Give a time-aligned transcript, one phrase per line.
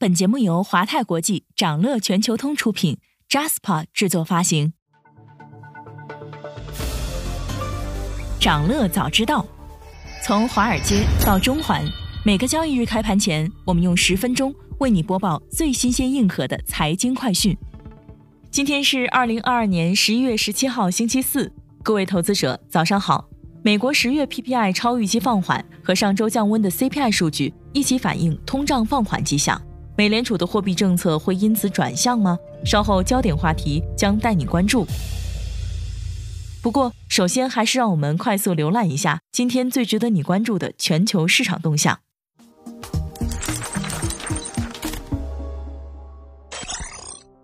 [0.00, 2.98] 本节目由华泰国际、掌乐全球通出品
[3.28, 4.72] ，Jaspa 制作发行。
[8.38, 9.44] 掌乐早知道，
[10.22, 11.84] 从华尔街到中环，
[12.24, 17.58] 每个交易日开盘前，我们用十分钟为你播报最新鲜、硬核的财经快讯。
[18.52, 21.52] 今天是二零二二年十一月十七号，星期四，
[21.82, 23.28] 各位投资者早上好。
[23.64, 29.60] 美国十月 PPI 超预期放缓，和上周降温的 CPI 数据一起反映通胀放缓迹象。
[29.98, 32.38] 美联储的货币政策会因此转向吗？
[32.64, 34.86] 稍后焦点话题将带你关注。
[36.62, 41.98] 不过，首先还是让我们快速浏览一下今天最值得你关注的全球市场动向。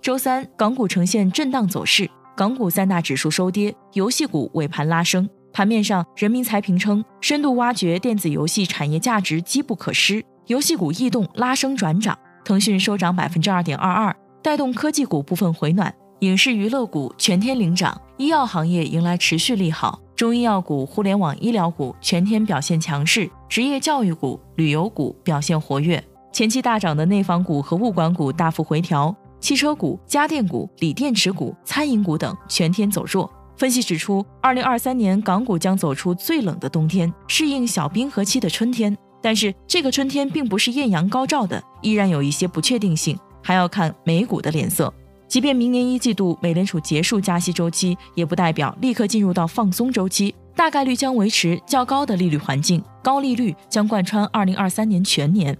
[0.00, 5.28] 周三，港股呈现震荡走势，港股三大指数收跌，游戏股尾盘拉升。
[5.52, 12.16] 盘面上，人民财评称，深度挖掘电子游戏产业价值机不可失，游戏股异动拉升转涨。
[12.44, 33.30] 腾讯收涨百分之二点二二，带动科技股部分回暖，影视娱乐股全天领涨，医药行业迎来持续利好，中医药股、互联网医疗股全天表现强势，职业教育股、旅游股表现活跃，前期大涨的内房股和物管股大幅回调，汽车股、家电股、锂电池股、餐饮股等全天走弱。
[33.56, 38.94] 分析指出，二零二三年港股将走出最冷的冬天，适应小冰河期的春天。
[39.24, 44.92] 但是这个春天并不是艳阳高照的，依然有一些不确定性，还要看美股的脸色。
[45.26, 55.56] 即便明年一季度美联储结束加息周期，也不代表立刻进入到放松周期，大概率将维持较高的利率环境，高利率将贯穿二零二三年全年。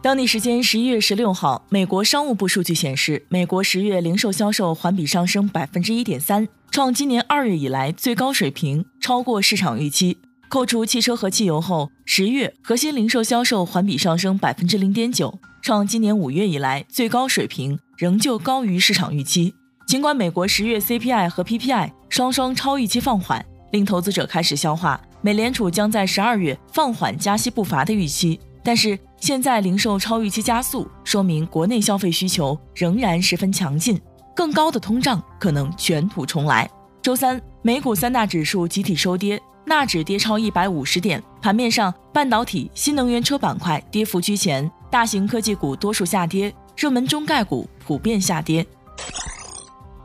[0.00, 10.18] 当地时间十一月十六号，美国商务部数据显示，美国十月零售销售环比上升百分之一点三，创今年二月以来最高水平，超过市场预期。
[10.50, 19.54] 扣除汽车和汽油后，十月核心零售销售环比上升百分之零点九，创今年五月以来最高水平，仍旧高于市场预期。
[19.86, 33.96] 尽管美国十月 CPI 和 PPI 双双超预期放缓，令投资者开始消化美联储将在十二月放缓加息步伐的预期，但是现在零售超预期加速，说明国内消费需求仍然十分强劲，
[34.34, 36.68] 更高的通胀可能卷土重来。
[37.00, 39.40] 周三，美股三大指数集体收跌。
[39.70, 48.66] 纳指跌超一百五十点，盘面上，半导体、新能源车板块跌幅居前，大型科技股多数下跌，热门中概股普遍下跌。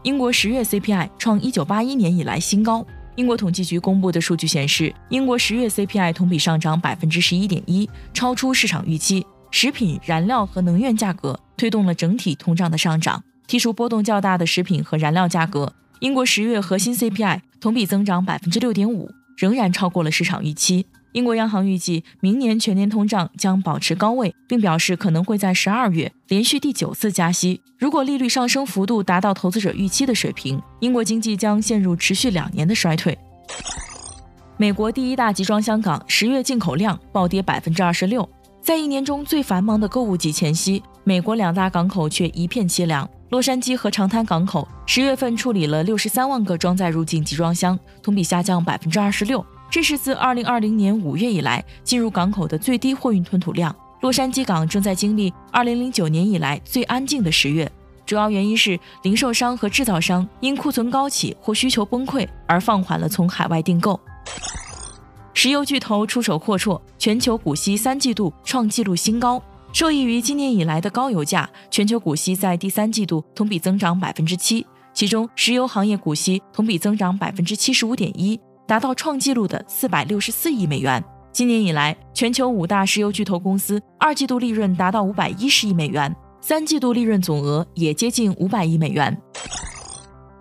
[0.04, 2.86] 英国十月 CPI 创一九八一年以来新高。
[3.16, 9.26] 英国统计局公布的数据显示，英国十月 CPI 同比上涨百分之十一点一，超出市场预期。
[9.50, 13.24] 食品、燃料和能源价格推动了整体通胀的上涨。
[13.48, 19.10] 剔除波动较大的食品和燃料价格，英国十月核心 CPI 同比增长百分之六点五。
[19.36, 20.86] 仍然超过了市场预期。
[21.14, 27.62] 英国央行预计明年全年通胀将保持高位，并表示可能会在十二月连续第九次加息。
[27.80, 33.18] 如果利率上升幅度达到投资者预期的水平，英国经济将陷入持续两年的衰退。
[34.58, 38.28] 美国第一大集装箱港十月进口量暴跌百分之二十六，
[38.62, 43.10] 在一年中最繁忙的购物季前夕，美国两大港口却一片凄凉。
[43.36, 49.46] 洛杉矶和长滩港口十月份处理了六十三万个装载入境集装箱，同比下降百分之二十六。
[49.70, 53.76] 这是自二零二零年五月以来进入港口的最低货运吞吐量。
[54.00, 57.70] 洛杉矶港正在经历二零零九年以来最安静的十月，
[58.06, 64.00] 主要原因是零售商和制造商因库存高企或需求崩溃而放缓了从海外订购。
[65.34, 69.44] 石油巨头出手阔绰，全球股息三季度创纪录新高。
[69.76, 81.04] 受益于今年以来的高油价，全球股息在第三季度同比增长百分之七，其中石油行业股息同比增长百分之七十五点一，达到创纪录的四百六十四亿美元。
[81.34, 89.22] 今年以来，全球五大石油巨头公司二季度利润达到五百一十亿美元，三季度利润总额也接近五百亿美元。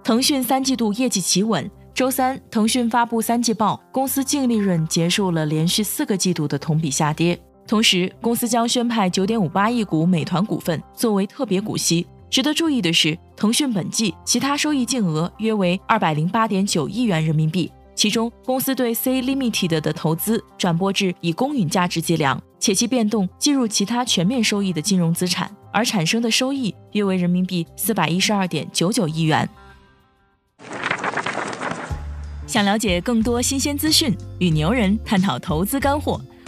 [0.04, 7.36] 腾讯三季度业绩企稳，周三腾讯发布三季报，公司净利润结束了连续四个季度的同比下跌。
[7.66, 12.06] 同时，公司将宣派九点五八亿股美团股份作为特别股息。
[12.28, 29.48] 值得注意的是，腾讯本季其他收益净额约为二百零八点九亿元人民币，其中公司对 C Limited 的投资转拨至以公允价值计量，且其变动计入其他全面收益的金融资产，而产生的收益约为人民币四百一十二点九九亿元。
[32.46, 36.20] 想了解更多新鲜资讯，与牛人探讨投资干货。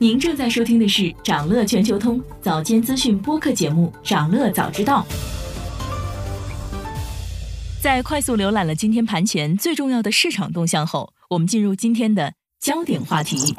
[0.00, 5.04] 您正在收听的是掌乐全球通早间资讯播客节目《掌乐早知道》。
[7.82, 13.56] 在快速浏览了今天盘前最重要的市场动向后，我们进入今天的焦点话题。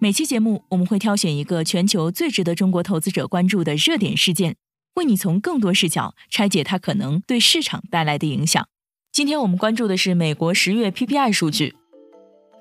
[0.00, 4.56] 每期节目我们会挑选一个全球最值得中国投资者关注的热点事件，
[4.94, 8.66] 为你从更多视角拆解它可能对市场带来的影响。
[9.12, 11.76] 今天我们关注的是美国十月 PPI 数据。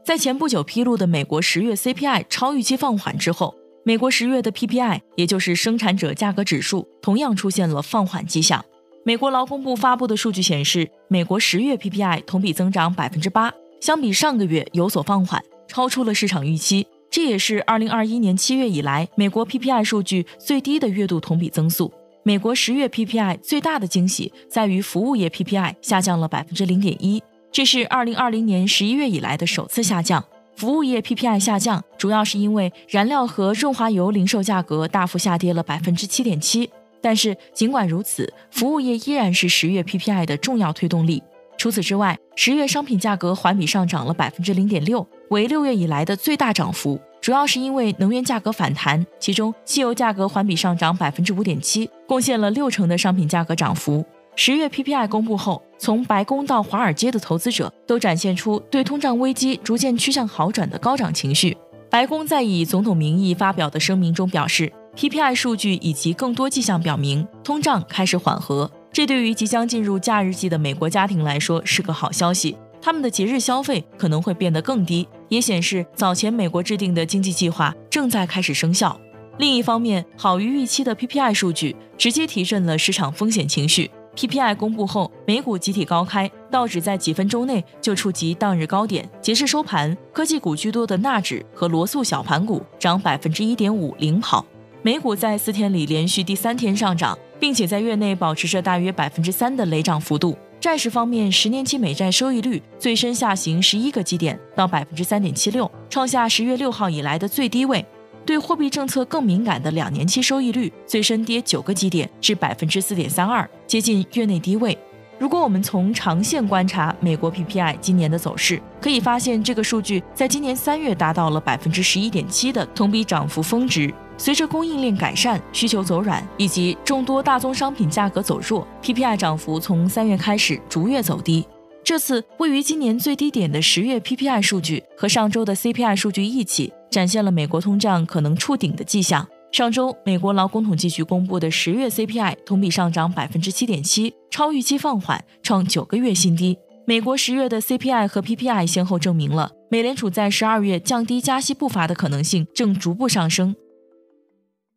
[0.03, 3.53] 在前不久披露的美国十月 CPI 超预期放缓之后，
[3.85, 8.65] 美国十月的 PPI，也就是生产者价格指数，同样出现了放缓迹象。
[9.05, 16.87] 美国劳工部发布的数据显示，美国十月 PPI 同比增长百分之八，相比上个月有所放缓，超出了市场预期。
[17.11, 21.93] 这也是二零二一年七月以来美国 PPI 数据最低的月度同比增速。
[22.23, 27.21] 美国十月 PPI 最大的惊喜在于服务业 PPI 下降了百分之零点一，
[27.51, 30.23] 这是二零二零年十一月以来的首次下降。
[30.55, 36.69] 服务业 PPI 下降主要是因为燃料和润滑油零售价格大幅下跌了百分之七点七。
[37.01, 41.21] 但是，尽管如此，服务业依然是十月 PPI 的重要推动力。
[41.57, 47.01] 除此之外，十月商品价格环比上涨了百分之零点六，为六月以来的最大涨幅。
[47.19, 54.05] 主要是因为能源价格反弹，其中汽油价格环比上涨百分之五点七，贡献了六成的商品价格涨幅。
[54.35, 61.55] 十月 PPI 公布后，从白宫到华尔街的投资者都展现出对通胀危机逐渐趋向好转的高涨情绪。
[61.89, 64.71] 白宫在以总统名义发表的声明中表示。
[64.93, 68.69] PPI 数据以及更多迹象表明，通胀开始缓和。
[68.91, 78.99] 这对于即将进入假日季的美国家庭来说是个好消息，他们的节日消费可能会变得更低，也显示早前美国制定的经济计划正在开始生效。
[79.37, 83.89] 另一方面，好于预期的 PPI 数据直接提振了市场风险情绪。
[84.15, 89.09] PPI 公布后，美股集体高开，道指在几分钟内就触及当日高点。
[89.21, 94.45] 截至收盘，科技股居多的纳指和罗素小盘股涨百分之一点五领跑。
[94.81, 100.37] 美股在四天里连续第三天上涨，并且在月内保持着大约百分之三的累涨幅度。
[100.59, 107.83] 债市方面，十年期美债收益率最深下行十一个基点到百分之三点七六，创下十月六号以来的最低位。
[108.25, 114.77] 对货币政策更敏感的两年期收益率最深跌九个基点至百分之四点三二，接近月内低位。
[115.19, 123.93] 如果我们从长线观察美国 PPI 今年的走势，可以发现这个数据在今年三月达到了百分之十一点七的同比涨幅峰值。
[124.17, 131.45] 随着供应链改善、需求走软以及众多大宗商品价格走弱，PPI 涨幅从三月开始逐月走低。
[131.91, 139.27] 这次位于今年最低点的十月 PPI 数据和上周的 CPI 数据一起，展现了美国通胀可能触顶的迹象。
[139.51, 146.57] 上周，美国劳工统计局公布的十月 CPI 同比上涨百分之七点七，超预期放缓，创九个月新低。
[146.87, 153.53] 美国十月的 CPI 和 PPI 先后证明了美联储在十二月降低加息步伐的可能性正逐步上升。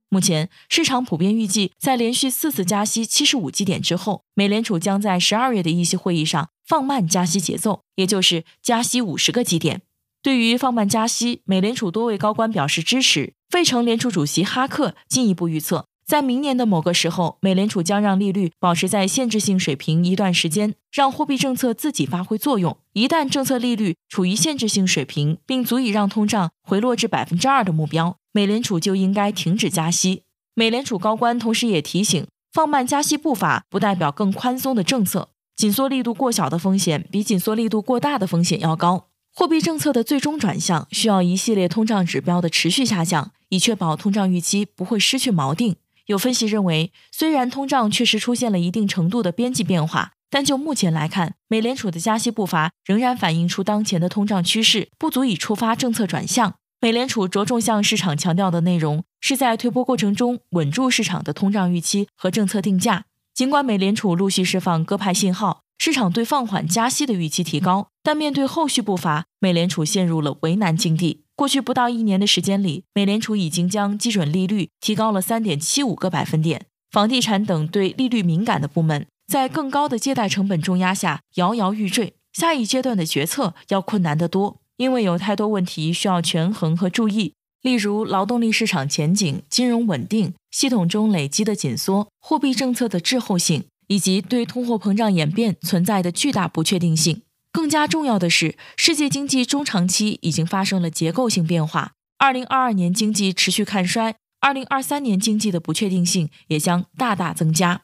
[0.09, 9.83] 目前市场普遍预计，在连续四次加息七十五基点之后，美联储将在十二月的议息会议上放慢加息节奏，也就是加息五十个基点。
[10.23, 13.35] 对于放慢加息，美联储多位高官表示支持。
[13.51, 22.77] 费城联储主席哈克进一步预测，在明年的某个时候，美联储将让利率保持在限制性水平一段时间，让货币政策自己发挥作用。
[22.95, 28.17] 一旦政策利率处于限制性水平，并足以让通胀回落至百分之二的目标。
[28.33, 30.23] 美联储就应该停止加息。
[30.55, 35.29] 美联储高官同时也提醒，放慢加息步伐不代表更宽松的政策。
[35.57, 39.07] 紧缩力度过小的风险比紧缩力度过大的风险要高。
[39.33, 45.77] 货币政策的最终转向需要一系列通胀指标的持续下降，以确保通胀预期不会失去锚定。
[46.07, 56.55] 有分析认为，虽然通胀确实出现了一定程度的边际变化，但就目前来看，美联储的加息步伐仍然反映出当前的通胀趋势，不足以触发政策转向。
[56.81, 63.07] 美联储着重向市场强调的内容，是在推波过程中稳住市场的通胀预期和政策定价。
[63.35, 71.25] 尽管美联储陆续释放鸽派信号，市场对放缓加息的预期提高，但面对后续步伐，美联储陷入了为难境地。
[71.35, 82.15] 过去不到一年的时间里，美联储已经将基准利率提高了三点七五个百分点，房地产等对利率敏感的部门，在更高的借贷成本重压下摇摇欲坠。
[82.33, 84.61] 下一阶段的决策要困难得多。
[84.77, 87.35] 因为有太多问题需要权衡和注意，
[87.65, 97.23] 例如劳动力市场前景、金融稳定、系统中累积的紧缩、货币政策的滞后性，以及对通货膨胀演变存在的巨大不确定性。
[97.51, 101.93] 更加重要的是，世界经济中长期已经发生了结构性变化。
[102.19, 107.81] 二零二二年经济持续看衰，二零二三年经济的不确定性也将大大增加。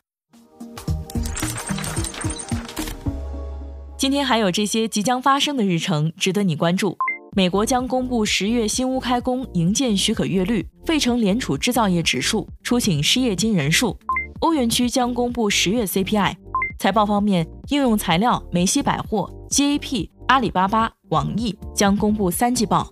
[3.97, 6.99] 今天还有这些即将发生的日程值得你关注：
[7.33, 13.97] 美国将公布十月新屋开工营建许可月率、费城联储制造业指数、出请失业金人数；
[14.41, 16.35] 欧元区将公布十月 CPI。
[16.81, 22.91] 财报方面，应用材料、梅西百货、GAP、阿里巴巴、网易将公布三季报。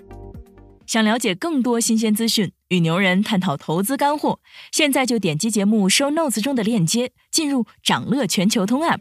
[0.86, 4.38] 想了解更多新鲜资讯，与牛人探讨投资干货，
[4.70, 9.00] 现在就点击节目 show notes 中的链接，进入掌乐全球通 app。